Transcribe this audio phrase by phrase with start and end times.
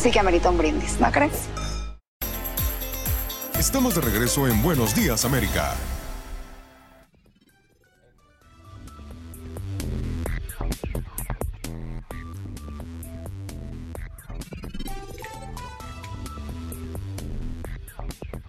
[0.00, 1.46] sí que amerita un brindis, ¿no crees?
[3.58, 5.74] Estamos de regreso en Buenos Días, América.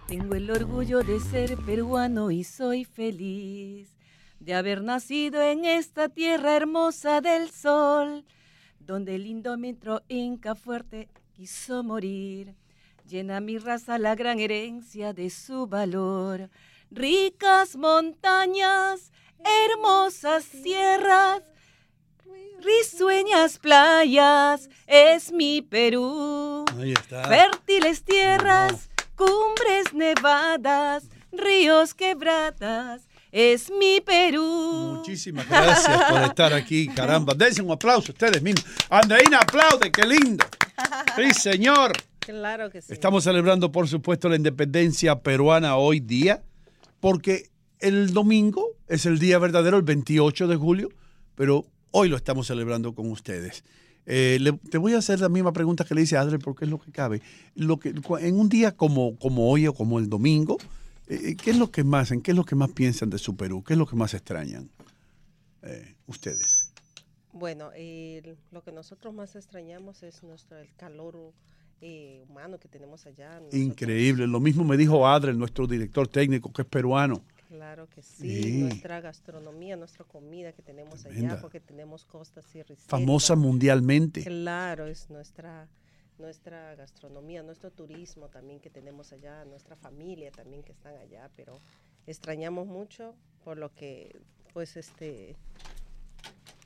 [0.08, 3.90] Tengo el orgullo de ser peruano y soy feliz
[4.40, 8.24] de haber nacido en esta tierra hermosa del sol,
[8.80, 12.54] donde el indómetro inca fuerte quiso morir.
[13.08, 16.50] Llena mi raza la gran herencia de su valor.
[16.90, 19.12] Ricas montañas,
[19.44, 21.42] hermosas sierras,
[22.60, 26.64] risueñas playas, es mi Perú.
[26.78, 27.24] Ahí está.
[27.24, 34.96] Fértiles tierras, cumbres nevadas, ríos quebradas, es mi Perú.
[34.98, 37.34] Muchísimas gracias por estar aquí, caramba.
[37.34, 38.64] Dense un aplauso ustedes mismos.
[38.90, 40.44] Andreina, aplaude, qué lindo.
[41.16, 41.92] Sí, señor.
[42.20, 42.92] Claro que sí.
[42.92, 46.42] Estamos celebrando, por supuesto, la independencia peruana hoy día,
[47.00, 47.48] porque
[47.80, 50.88] el domingo es el día verdadero, el 28 de julio,
[51.34, 53.64] pero hoy lo estamos celebrando con ustedes.
[54.06, 56.64] Eh, le- te voy a hacer la misma pregunta que le hice a Adri, porque
[56.64, 57.22] es lo que cabe.
[57.54, 60.58] Lo que, en un día como, como hoy o como el domingo,
[61.42, 63.62] ¿qué es lo que más, en qué es lo que más piensan de su Perú?
[63.64, 64.70] ¿Qué es lo que más extrañan
[65.62, 66.72] eh, ustedes?
[67.32, 67.70] Bueno,
[68.50, 71.32] lo que nosotros más extrañamos es nuestro el calor
[71.80, 73.34] eh, humano que tenemos allá.
[73.40, 74.26] nosotros- Increíble.
[74.26, 77.24] Lo mismo me dijo Adri, nuestro director técnico, que es peruano.
[77.48, 78.52] Claro que sí, Sí.
[78.62, 81.32] nuestra gastronomía, nuestra comida que tenemos Tremenda.
[81.32, 82.86] allá, porque tenemos costas y reservas.
[82.86, 84.22] Famosa mundialmente.
[84.24, 85.68] Claro, es nuestra
[86.22, 91.58] nuestra gastronomía, nuestro turismo también que tenemos allá, nuestra familia también que están allá, pero
[92.06, 94.18] extrañamos mucho por lo que
[94.54, 95.36] pues este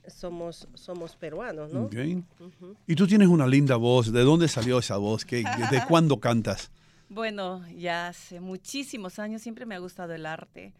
[0.07, 1.85] somos somos peruanos, ¿no?
[1.85, 1.95] Ok.
[2.39, 2.77] Ujú.
[2.87, 4.13] Y tú tienes una linda voz.
[4.13, 5.25] ¿De dónde salió esa voz?
[5.25, 5.45] ¿Qué, ¿De
[5.89, 6.71] cuándo cantas?
[7.09, 10.75] Bueno, ya hace muchísimos años siempre me ha gustado el arte,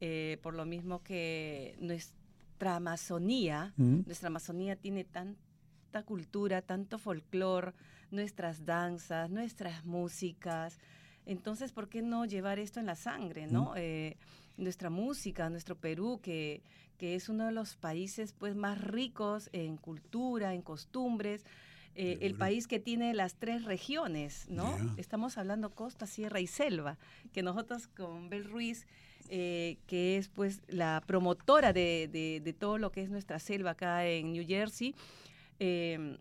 [0.00, 4.00] eh, por lo mismo que nuestra Amazonía, Mm.
[4.06, 5.04] nuestra Amazonía tiene
[5.90, 7.72] tanta cultura, tanto folclore,
[8.12, 10.78] nuestras danzas, nuestras músicas.
[11.26, 13.72] Entonces, ¿por qué no llevar esto en la sangre, no?
[13.76, 14.16] Eh,
[14.56, 16.62] nuestra música, nuestro Perú, que,
[16.98, 21.44] que es uno de los países pues más ricos en cultura, en costumbres,
[21.96, 24.76] eh, el país que tiene las tres regiones, ¿no?
[24.78, 24.94] Ya.
[24.96, 26.98] Estamos hablando costa, sierra y selva,
[27.32, 28.86] que nosotros con Bel Ruiz,
[29.28, 33.70] eh, que es pues la promotora de, de- de todo lo que es nuestra selva
[33.72, 34.94] acá en New Jersey,
[35.60, 36.16] eh,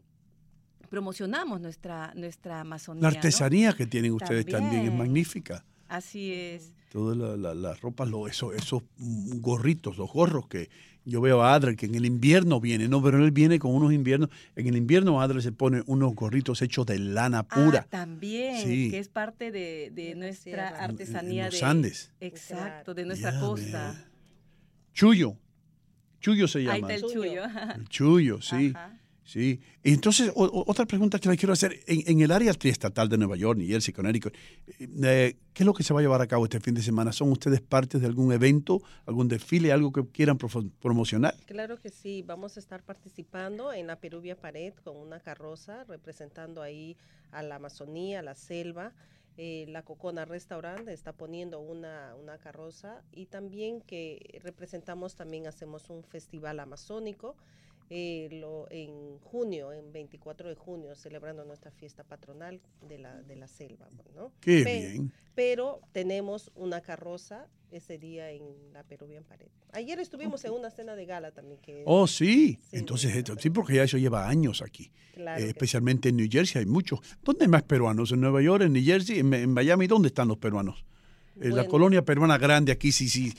[0.89, 3.03] promocionamos nuestra, nuestra Amazonía.
[3.03, 3.16] La ¿no?
[3.16, 4.97] artesanía que tienen ustedes también, es También.
[4.97, 5.66] magnífica.
[5.88, 6.73] Así es.
[6.91, 8.09] Todas la- la- las ropas,
[8.57, 10.69] esos mm, gorritos, los gorros que
[11.05, 13.94] yo veo a Adri, que en el invierno viene, no, pero él viene con unos
[13.94, 14.29] inviernos.
[14.55, 17.81] En el invierno Adri se pone unos gorritos hechos de lana pura.
[17.85, 18.89] Ah, también, Sí.
[18.91, 20.69] que es parte de, de nuestra sierra.
[20.69, 22.11] En- en artesanía los de Andes.
[22.19, 23.94] Exacto, de nuestra costa.
[23.94, 24.09] ve.
[24.94, 25.38] Chuyo.
[26.19, 26.94] Chuyo se Ahí llama.
[26.94, 27.44] está el chuyo.
[27.75, 28.73] El Chuyo, sí.
[28.75, 28.98] Ajá.
[29.29, 29.59] Sí.
[29.84, 31.79] Entonces, o- otra pregunta que le quiero hacer.
[31.85, 34.34] En, en el área triestatal de Nueva York, New Jersey, Connecticut,
[34.80, 37.12] eh, ¿qué es lo que se va a llevar a cabo este fin de semana?
[37.12, 41.36] ¿Son ustedes parte de algún evento, algún desfile, algo que quieran promocionar?
[41.45, 46.63] Claro que sí, vamos a estar participando en la Peruvia Pared con una carroza representando
[46.63, 46.98] ahí
[47.30, 48.94] a la Amazonía, la selva.
[49.38, 55.89] Eh, la Cocona Restaurant está poniendo una, una carroza y también que representamos, también hacemos
[55.92, 57.38] un festival amazónico
[57.92, 58.99] eh, lo, en
[59.31, 63.87] junio, en 24 de junio, celebrando nuestra fiesta patronal de la, de la selva.
[64.15, 64.31] ¿no?
[64.41, 65.13] Qué Pe- bien.
[65.35, 68.43] Pero tenemos una carroza ese día en
[68.73, 69.47] la Peruvian Pared.
[69.73, 71.59] Ayer estuvimos en una cena de gala también.
[71.61, 72.57] Que Oh, sí.
[72.63, 74.91] Sí, Entonces, sí, esto, sí, porque ya eso lleva años aquí.
[75.13, 76.99] Claro Eh, especialmente en New Jersey hay muchos.
[77.23, 78.11] ¿Dónde hay más peruanos?
[78.11, 79.85] ¿En Nueva York, en New Jersey, en, en Miami?
[79.87, 80.83] ¿Dónde están los peruanos?
[81.39, 83.33] La colonia peruana grande aquí, sí, sí.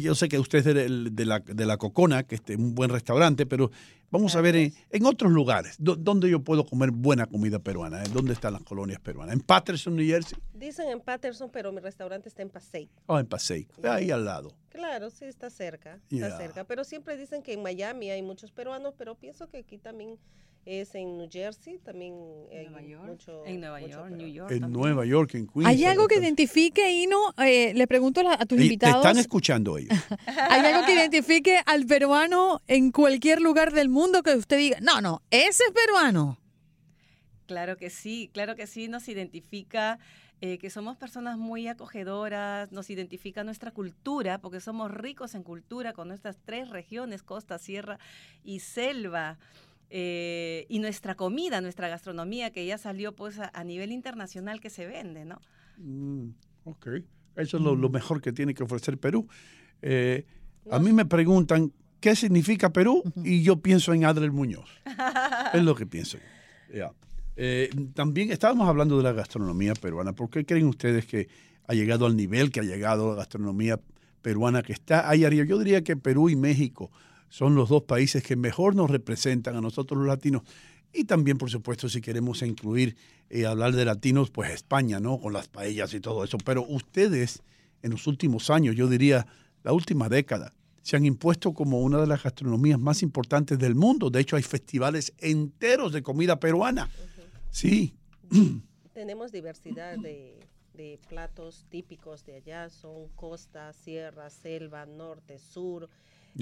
[0.00, 2.90] Yo sé que usted es de, de la, de la Cocona, que es un buen
[2.90, 3.70] restaurante, pero
[4.10, 5.76] vamos a ver en, en otros lugares.
[5.78, 8.02] ¿dó- ¿Dónde yo puedo comer buena comida peruana?
[8.04, 8.06] eh?
[8.12, 9.34] ¿Dónde están las colonias peruanas?
[9.34, 10.38] ¿En Patterson, New Jersey?
[10.52, 12.90] Dicen en Patterson, pero mi restaurante está en Passaic.
[13.06, 13.68] ¿O en Passaic?
[13.84, 14.52] Ahí al lado.
[14.68, 16.64] Claro, sí, está cerca, está cerca.
[16.64, 20.18] Pero siempre dicen que en Miami hay muchos peruanos, pero pienso que aquí también
[20.66, 22.14] es en New Jersey, también
[22.50, 24.10] hay Nueva York, mucho en Nueva mucho York.
[24.10, 24.50] New York.
[24.50, 24.80] En también.
[24.80, 25.66] Nueva York, en Queens.
[25.66, 27.34] ¿Hay algo que Te identifique, Hino?
[27.38, 28.96] Eh, le pregunto a, tus invitados.
[28.96, 29.98] están escuchando ellos.
[30.26, 35.00] ¿Hay algo que identifique al peruano en cualquier lugar del mundo que usted diga, no,
[35.00, 36.38] no, ese es peruano?
[37.46, 39.98] Claro que sí, claro que sí, nos identifica
[40.40, 45.92] eh, que somos personas muy acogedoras, nos identifica nuestra cultura, porque somos ricos en cultura
[45.92, 47.98] con nuestras tres regiones, costa, sierra
[48.42, 49.38] y selva.
[49.96, 54.68] Eh, y nuestra comida, nuestra gastronomía, que ya salió pues a, a nivel internacional que
[54.68, 55.40] se vende, ¿no?
[55.78, 56.30] Mm,
[56.64, 56.86] ok.
[57.36, 59.28] Eso es lo, lo mejor que tiene que ofrecer Perú.
[59.82, 60.26] Eh,
[60.68, 64.68] a mí me preguntan qué significa Perú y yo pienso en Adler Muñoz.
[65.54, 66.18] es lo que pienso.
[66.74, 66.92] Ya.
[67.36, 70.12] Eh, también estábamos hablando de la gastronomía peruana.
[70.12, 71.28] ¿Por qué creen ustedes que
[71.68, 73.78] ha llegado al nivel que ha llegado la gastronomía
[74.22, 75.44] peruana que está ahí arriba?
[75.44, 76.90] Yo diría que Perú y México
[77.28, 80.42] son los dos países que mejor nos representan a nosotros los latinos.
[80.92, 82.96] Y también, por supuesto, si queremos incluir,
[83.28, 85.18] eh, hablar de latinos, pues España, ¿no?
[85.18, 86.38] Con las paellas y todo eso.
[86.38, 87.42] Pero ustedes,
[87.82, 89.26] en los últimos años, yo diría
[89.64, 94.10] la última década, se han impuesto como una de las gastronomías más importantes del mundo.
[94.10, 96.90] De hecho, hay festivales enteros de comida peruana.
[97.50, 97.94] Sí.
[98.92, 100.38] Tenemos diversidad de,
[100.74, 105.88] de platos típicos de allá, son costa, sierra, selva, norte, sur.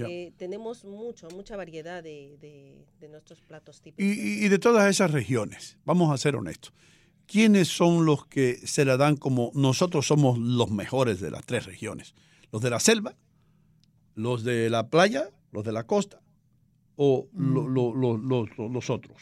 [0.08, 4.04] Eh, tenemos mucho, mucha variedad de, de- de nuestros platos típicos.
[4.04, 6.72] y- y de todas esas regiones, vamos a ser honestos,
[7.26, 11.66] ¿quiénes son los que se la dan como nosotros somos los mejores de las tres
[11.66, 12.14] regiones?
[12.50, 13.14] ¿Los de la selva?
[14.14, 15.28] ¿Los de la playa?
[15.52, 16.20] ¿Los de la costa?
[16.96, 19.18] ¿O lo- lo- lo- lo- lo- los otros?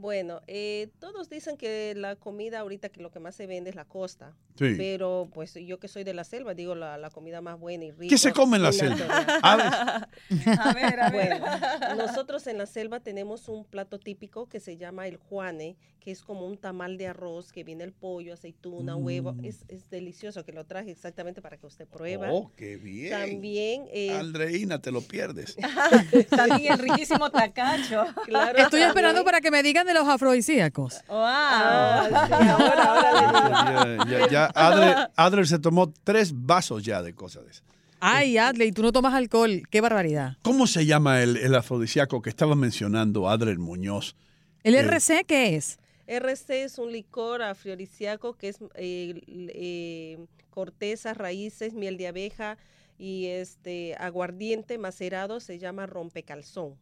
[0.00, 3.76] Bueno, eh, todos dicen que la comida ahorita que lo que más se vende es
[3.76, 4.74] la costa, Sí.
[4.76, 7.90] pero pues yo que soy de la selva digo la, la comida más buena y
[7.92, 8.10] rica.
[8.10, 9.06] ¿Qué se come en la selva?
[9.42, 11.40] A ver, a ver.
[11.40, 16.10] Bueno, nosotros en la selva tenemos un plato típico que se llama el juane, que
[16.10, 19.32] es como un tamal de arroz, que viene el pollo, aceituna, huevo.
[19.34, 19.44] Mm.
[19.44, 22.32] Es, es delicioso, que lo traje exactamente para que usted prueba.
[22.32, 23.10] Oh, qué bien.
[23.10, 25.56] También, eh, Andreina, te lo pierdes.
[26.30, 28.04] También el riquísimo tacacho.
[28.24, 31.00] claro, Estoy esperando para que me digan de los afrodisíacos.
[31.08, 31.18] ¡Wow!
[31.20, 37.44] Ah, sí, ahora, ya, ya, ya Adler, Adler se tomó tres vasos ya de cosas
[37.44, 37.64] de esas.
[38.00, 39.62] Ay, Adley, tú no tomas alcohol.
[39.70, 40.36] Qué barbaridad.
[40.42, 44.14] ¿Cómo se llama el, el afrodisíaco que estaba mencionando Adler Muñoz?
[44.62, 45.78] ¿El Eh, RC qué es?
[46.06, 50.18] RC es un licor afrodisíaco que es eh, eh,
[50.50, 52.56] cortezas, raíces, miel de abeja
[52.98, 56.74] y este aguardiente macerado se llama rompecalzón.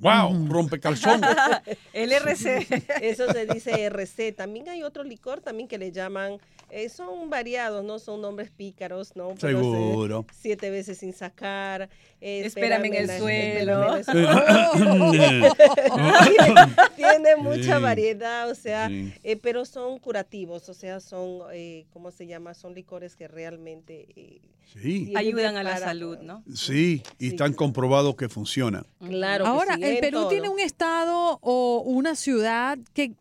[0.00, 0.48] ¡Wow!
[0.48, 1.20] Rompecalzón.
[1.92, 2.66] El RC.
[3.02, 4.32] Eso se dice RC.
[4.32, 6.38] También hay otro licor también que le llaman,
[6.70, 9.34] eh, son variados, no son nombres pícaros, ¿no?
[9.40, 10.26] Pero Seguro.
[10.32, 11.88] siete veces sin sacar.
[12.20, 13.96] eh, Espérame en el la- suelo.
[13.96, 15.52] espérame en el
[16.36, 16.54] tiene,
[16.96, 17.82] tiene mucha Sí.
[17.82, 19.12] variedad, o sea, Sí.
[19.22, 22.54] eh, pero son curativos, o sea, son, eh, ¿cómo se llama?
[22.54, 24.40] Son licores que realmente eh,
[24.80, 26.44] Sí, Ayudan a la para- salud, ¿no?
[26.54, 28.86] sí, y Sí, están comprobados que funcionan.
[29.04, 29.44] Claro.
[29.44, 30.28] que Ahora, sí, el Perú todo.
[30.28, 33.12] tiene un estado o una ciudad que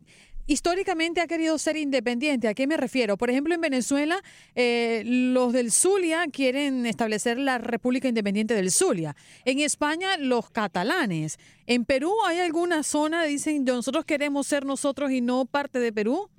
[0.50, 2.48] históricamente ha querido ser independiente.
[2.48, 3.18] ¿A qué me refiero?
[3.18, 4.22] Por ejemplo, en Venezuela,
[4.56, 9.16] eh, los del Zulia quieren establecer la República Independiente del Zulia.
[9.46, 11.38] En España, los catalanes.
[11.68, 16.30] En Perú, ¿hay alguna zona, dicen, nosotros queremos ser nosotros y no parte de Perú?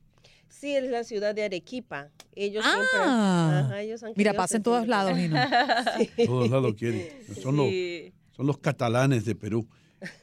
[0.49, 2.09] Sí, es la ciudad de Arequipa.
[2.35, 2.73] Ellos Ah.
[2.75, 3.00] siempre.
[3.09, 5.17] ajá, ellos han Mira, pasa en todos lados.
[5.17, 5.37] Gino.
[6.26, 7.09] Todos lados quieren.
[7.40, 8.12] Son los, Sí.
[8.37, 9.67] son los catalanes de Perú.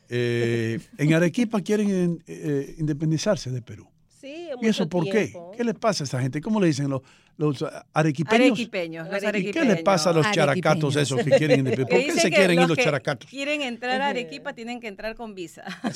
[0.10, 3.88] Eh, en Arequipa quieren eh, independizarse de Perú.
[4.19, 5.27] Sí, ¿Y eso por qué?
[5.27, 5.51] tiempo.
[5.55, 6.41] ¿Qué les pasa a esa gente?
[6.41, 7.01] ¿Cómo le dicen los,
[7.38, 8.48] los arequipeños?
[8.57, 9.67] Arequipeños, los ¿Y arequipeños.
[9.67, 12.05] qué les pasa a los characatos esos que quieren independizarse?
[12.07, 13.29] ¿Por qué se quieren ir los characatos?
[13.29, 15.63] Quieren entrar a Arequipa, tienen que entrar con visa.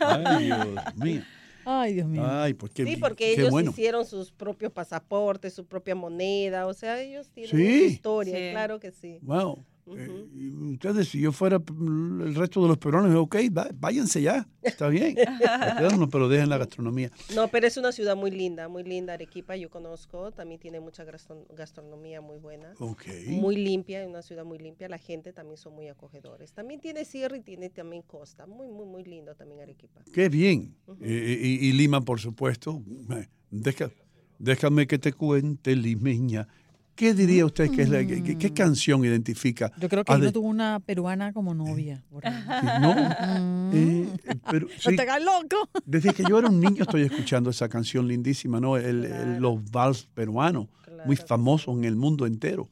[0.00, 1.22] Ay, Dios mío.
[1.64, 2.26] Ay, Dios mío.
[2.26, 3.70] Ay, pues qué, Sí, porque qué ellos bueno.
[3.70, 7.84] hicieron sus propios pasaportes, su propia moneda, o sea, ellos tienen Sí.
[7.84, 8.48] historia, Sí.
[8.52, 9.18] claro que sí.
[9.22, 9.64] Wow.
[9.96, 14.46] Eh, y ustedes, si yo fuera el resto de los peruanos, ok, va- váyanse ya,
[14.62, 15.16] está bien.
[16.10, 17.10] Pero dejen la gastronomía.
[17.34, 19.14] No, pero es una ciudad muy linda, muy linda.
[19.14, 22.72] Arequipa yo conozco, también tiene mucha gastro- gastronomía muy buena.
[22.78, 23.04] Ok.
[23.28, 24.88] Muy limpia, es una ciudad muy limpia.
[24.88, 26.52] La gente también son muy acogedores.
[26.52, 28.46] También tiene sierra y tiene también costa.
[28.46, 30.00] Muy, muy, muy lindo también Arequipa.
[30.12, 30.74] Qué bien.
[31.00, 32.82] Eh, y, y Lima, por supuesto.
[33.10, 33.90] Eh, deja-
[34.38, 36.48] déjame que te cuente, limeña.
[37.00, 39.72] ¿Qué diría usted que es la, qué, qué canción identifica?
[39.80, 42.04] Yo creo que él de- no tuvo una peruana como novia.
[42.10, 42.34] por ahí.
[42.82, 42.92] ¿No?
[42.94, 43.70] Mm.
[43.72, 44.08] Eh,
[44.50, 45.66] pero No sí, te hagas loco.
[45.86, 48.76] desde que yo era un niño estoy escuchando esa canción lindísima, ¿no?
[48.76, 50.66] El- el- los vals peruanos,
[51.06, 52.68] muy famosos en el mundo entero.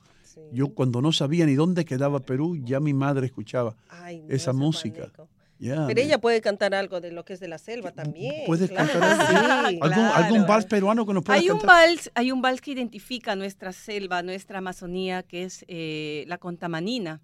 [0.53, 4.53] Yo cuando no sabía ni dónde quedaba Perú, ya mi madre escuchaba Ay, no, esa
[4.53, 5.11] música.
[5.61, 8.47] Pero ella puede cantar algo de lo que es de la selva también.
[8.47, 8.93] ¿Puedes claro.
[8.93, 9.19] cantar algo?
[9.69, 10.47] Sí, ¿Algún, algún claro.
[10.47, 11.89] vals peruano que nos pueda Hay un cantar?
[11.89, 17.21] vals, hay un vals que identifica nuestra selva, nuestra Amazonía, que es eh, la contamanina,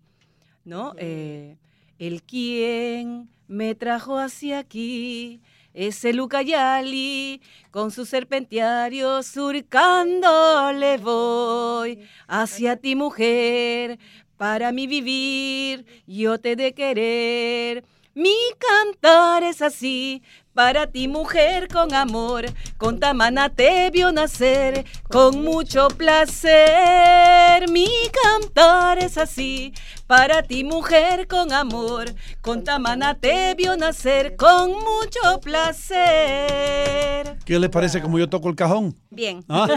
[0.64, 0.94] ¿no?
[0.98, 1.56] Eh,
[1.98, 5.40] el quien me trajo hacia aquí
[5.72, 13.98] es el Ucayali, con su serpentiario surcando le voy hacia ti mujer,
[14.36, 17.84] para mi vivir yo te de querer.
[18.16, 20.22] Mi cantar es así,
[20.54, 22.44] para ti mujer con amor,
[22.76, 27.68] con Tamana te vio nacer, con mucho placer.
[27.70, 27.88] Mi
[28.22, 29.72] cantar es así,
[30.06, 37.36] para ti mujer con amor, con Tamana te vio nacer, con mucho placer.
[37.44, 38.94] ¿Qué les parece como yo toco el cajón?
[39.10, 39.44] Bien.
[39.48, 39.66] Ah,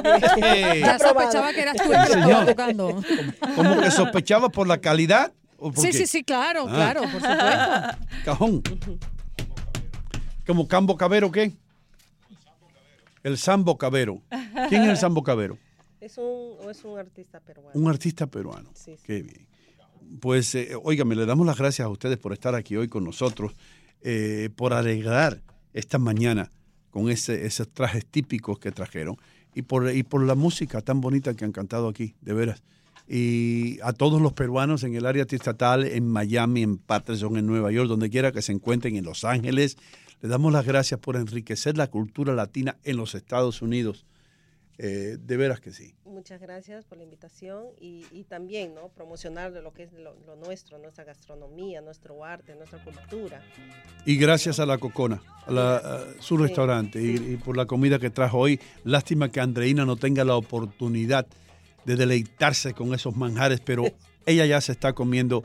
[0.80, 2.46] Ya sospechaba que eras tú el que estaba Señor.
[2.46, 3.02] tocando.
[3.56, 5.32] Como que sospechaba por la calidad.
[5.60, 5.98] ¿o por Sí, qué?
[5.98, 6.72] sí, sí, claro, Ah.
[6.76, 8.07] claro, por supuesto.
[8.24, 8.62] Cajón.
[10.46, 11.54] ¿Como Cambo Cabero qué?
[13.24, 14.22] El Sambo Cabero.
[14.70, 15.58] ¿Quién es el Sambo Cabero?
[16.00, 17.72] Es un, es un artista peruano.
[17.74, 18.70] Un artista peruano.
[18.74, 19.04] Sí, sí.
[19.06, 19.48] Qué bien.
[20.22, 23.54] Pues, eh, óigame, le damos las gracias a ustedes por estar aquí hoy con nosotros,
[24.02, 25.42] eh, por alegrar
[25.74, 26.52] esta mañana
[26.92, 29.18] con ese, esos trajes típicos que trajeron
[29.54, 32.64] y por, y por la música tan bonita que han cantado aquí, de veras.
[33.08, 37.72] Y a todos los peruanos en el área estatal, en Miami, en Patterson, en Nueva
[37.72, 39.78] York, donde quiera que se encuentren, en Los Ángeles,
[40.22, 44.06] le damos las gracias por enriquecer la cultura latina en los Estados Unidos.
[44.80, 45.96] Eh, de veras que sí.
[46.06, 48.90] Muchas gracias por la invitación y, y también ¿no?
[48.90, 53.42] promocionar lo que es lo, lo nuestro, nuestra gastronomía, nuestro arte, nuestra cultura.
[54.06, 57.66] Y gracias a la Cocona, a, la- a su Sí, restaurante, y, y por la
[57.66, 58.60] comida que trajo hoy.
[58.84, 61.26] Lástima que Andreina no tenga la oportunidad
[61.88, 63.86] de deleitarse con esos manjares, pero
[64.26, 65.44] ella ya se está comiendo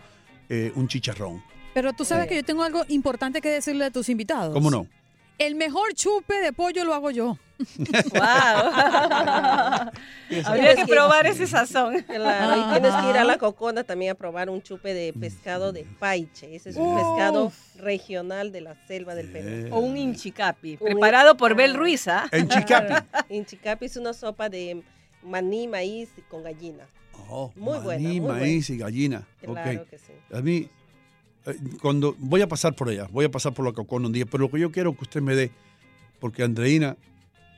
[0.49, 1.43] eh, un chicharrón.
[1.73, 4.53] Pero tú sabes que yo tengo algo importante que decirle a tus invitados.
[4.53, 4.87] ¿Cómo no?
[5.39, 7.39] El mejor chupe de pollo lo hago yo.
[10.45, 12.03] Habría que probar ese sazón.
[12.03, 15.73] Claro, y tienes que ir a la Cocona también a probar un chupe de pescado
[15.73, 16.55] de paiche.
[16.55, 16.97] Ese es un Uf.
[16.97, 19.75] pescado regional de la selva del Perú.
[19.75, 22.29] O un inchicapi, preparado por Bel Ruiz, ¿ah?
[23.31, 24.83] Inchicapi es una sopa de
[25.25, 26.85] maní, maíz con gallina.
[27.29, 28.41] Oh, Muy buena, maní, muy buena.
[28.41, 29.27] maíz y gallina.
[29.41, 30.13] Claro que sí.
[30.33, 30.69] A mí,
[31.47, 34.27] eh, cuando voy a pasar por allá, voy a pasar por la Cocona un día,
[34.27, 35.51] pero lo que yo quiero que usted me dé,
[36.21, 36.97] porque Andreina,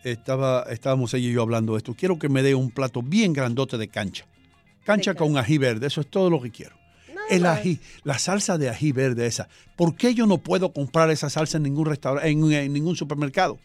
[0.04, 3.33] estaba, estábamos ella y yo hablando de esto, quiero que me dé un plato bien
[3.33, 4.26] grandote de cancha.
[4.85, 6.76] Cancha con ají verde, eso es todo lo que quiero.
[7.30, 9.49] El ají, la salsa de ají verde esa.
[9.76, 13.59] ¿Por qué yo no puedo comprar esa salsa en ningún restaurante, en, en ningún supermercado?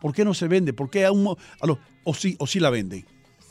[0.00, 0.72] ¿Por qué no se vende?
[0.72, 3.04] ¿Por qué aún, a lo- o sí, o sí la venden?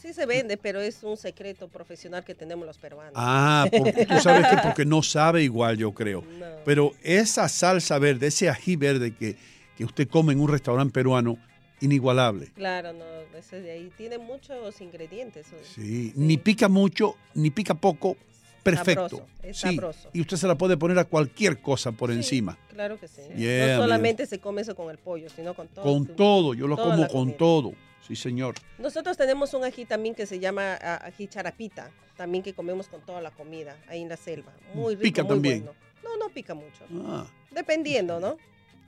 [0.04, 3.14] Sí se vende, pero es un secreto profesional que tenemos los peruanos.
[3.16, 6.26] Ah, porque tú sabes que porque no sabe igual, yo creo.
[6.38, 6.46] No.
[6.66, 9.38] Pero esa salsa verde, ese ají verde que,
[9.78, 11.38] que usted come en un restaurante peruano,
[11.80, 12.52] inigualable.
[12.54, 13.06] Claro, no,
[13.40, 15.48] ese de ahí tiene muchos ingredientes.
[15.74, 18.18] Sí, ni pica mucho, ni pica poco,
[18.62, 19.08] perfecto.
[19.08, 20.10] Sabroso, es sí, sabroso.
[20.12, 22.58] y usted se la puede poner a cualquier cosa por encima.
[22.74, 23.22] Claro que sí.
[23.38, 25.86] Yeah, no solamente se come eso con el pollo, sino con todo.
[25.86, 27.38] Con todo, yo lo como con comida.
[27.38, 27.74] todo.
[28.08, 28.56] Sí, señor.
[28.80, 33.02] Nosotros tenemos un ají también que se llama ah, ají charapita, también que comemos con
[33.02, 34.52] toda la comida ahí en la selva.
[34.74, 35.64] Muy rico, Pica muy también.
[35.66, 35.80] bueno.
[36.04, 36.84] No, no pica mucho.
[37.06, 38.38] Ah, Dependiendo, ¿no?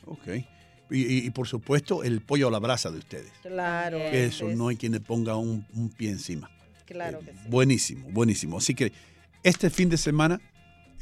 [0.05, 0.27] ok.
[0.91, 3.31] Y, y- y por supuesto, el pollo a la brasa de ustedes.
[3.41, 3.97] Claro.
[3.97, 6.51] Que eso, es- no hay quien le ponga un, un pie encima.
[6.85, 7.37] Claro que sí.
[7.47, 8.57] Buenísimo, buenísimo.
[8.57, 8.91] Así que
[9.41, 10.39] este fin de semana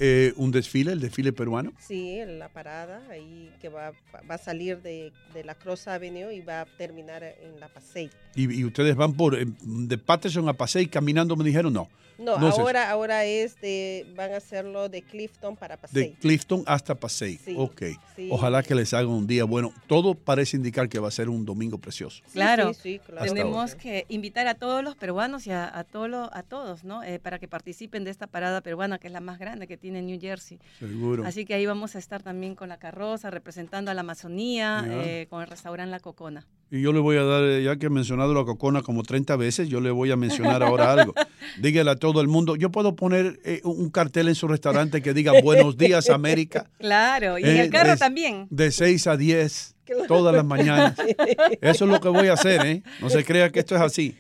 [0.06, 1.72] eh, un desfile, el desfile peruano.
[1.80, 3.94] Sí, en la parada, ahí que va,
[4.30, 8.10] va a salir de, de la Cross Avenue y va a terminar en la Pasey.
[8.36, 11.90] Y, y ustedes van por eh, de Patterson a Pasey caminando, me dijeron, no.
[12.20, 12.62] No, No es eso.
[12.62, 16.10] ahora, ahora es de, van a hacerlo de Clifton para Pasey.
[16.10, 17.38] De Clifton hasta Pasey.
[17.44, 17.82] Sí, ok.
[18.16, 18.30] sí.
[18.32, 19.74] Ojalá que les hagan un día bueno.
[19.88, 22.22] Todo parece indicar que va a ser un domingo precioso.
[22.28, 22.72] Sí, Claro.
[22.76, 23.22] sí, sí, claro.
[23.22, 23.82] Hasta Tenemos ahora.
[23.82, 27.02] que invitar a todos los peruanos y a, a, todo a todos, ¿no?
[27.04, 29.93] Eh, para que participen de esta parada peruana, que es la más grande que tiene
[30.02, 30.60] New Jersey.
[30.80, 31.26] Seguro.
[31.26, 35.28] Así que ahí vamos a estar también con la carroza, representando a la Amazonía, eh,
[35.30, 36.46] con el restaurante La Cocona.
[36.72, 39.36] Y yo le voy a dar, eh, ya que he mencionado la cocona como 30
[39.36, 41.14] veces, yo le voy a mencionar ahora algo.
[41.62, 45.14] Dígale a todo el mundo, yo puedo poner eh, un cartel en su restaurante que
[45.14, 46.68] diga Buenos días América.
[46.80, 48.48] Claro, y en Eh, el carro de- también.
[48.50, 49.76] De 6 a 10,
[50.08, 50.96] todas las mañanas.
[51.62, 52.84] Eso es lo que voy a hacer, ¿eh?
[53.02, 54.16] No se crea que esto es así.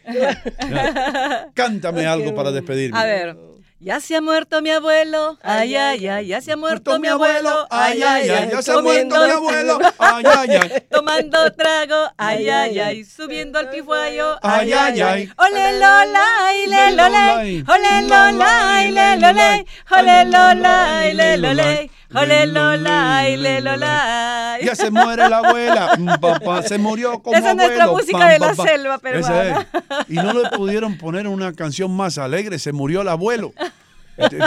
[1.54, 2.98] Cántame algo para despedirme.
[3.00, 3.38] A ver.
[3.86, 7.68] Ya se ha muerto mi abuelo, ay, ay, ay, ya se ha muerto mi abuelo,
[7.70, 10.84] ay, ay, ay, ya se ha muerto mi abuelo, ay, ay, ay.
[10.90, 15.30] tomando trago, ay, ay, ay, subiendo al pifuayo, Ay, ay, ay.
[15.36, 16.26] ole lola,
[16.64, 23.30] y le lole, ole lola, y le lole, ole lola, y le lole, ole lola,
[23.30, 24.58] y le lola.
[24.64, 28.40] Ya se muere la abuela, mm, papá, se murió como Esa es nuestra música de
[28.40, 29.68] la selva peruana.
[30.08, 33.52] Y no le pudieron poner una canción más alegre, se murió el abuelo.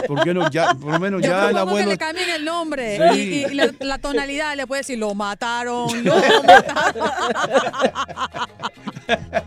[0.06, 0.48] ¿Por qué no?
[0.50, 1.86] Ya, por lo menos Yo ya el abuelo...
[1.86, 3.44] que le cambien el nombre Sí.
[3.48, 6.94] y, y la, la tonalidad le puede decir lo mataron, lo mataron.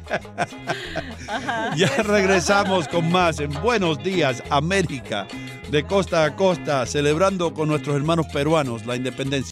[1.75, 5.27] Ya regresamos con más en Buenos Días, América,
[5.69, 9.51] de costa a costa, celebrando con nuestros hermanos peruanos la independencia.